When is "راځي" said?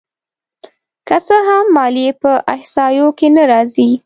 3.51-3.91